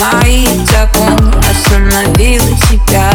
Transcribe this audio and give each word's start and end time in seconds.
мои 0.00 0.46
закон 0.66 1.34
Остановила 1.50 2.56
тебя 2.68 3.05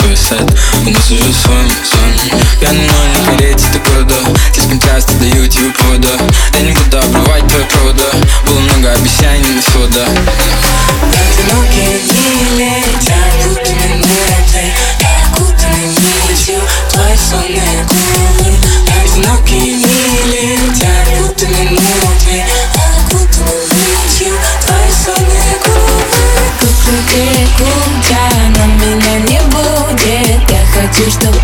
свой 0.00 0.16
сайт 0.16 0.50
У 0.86 0.90
нас 0.90 1.10
уже 1.10 1.32
свой 1.32 1.64
сон. 1.84 2.38
Я 2.60 2.72
на 2.72 2.78
ноль 2.78 3.10
не 3.18 3.36
гореть 3.36 3.64
это 3.68 3.78
года 3.90 4.14
Слишком 4.52 4.80
часто 4.80 5.12
даю 5.14 5.46
тебе 5.46 5.70
повода. 5.72 6.08
Я 6.54 6.60
не 6.60 6.72
буду 6.72 6.98
обрывать 6.98 7.46
твои 7.48 7.64
провода 7.64 8.10
Было 8.46 8.60
много 8.60 8.92
обещаний 8.92 9.54
на 9.54 9.62
свода 9.62 10.06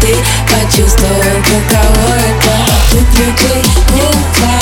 ты 0.06 0.14
почувствовал, 0.52 1.42
каково 1.42 2.14
это. 2.14 2.56
Ты 2.90 2.98
привыкла 3.14 4.55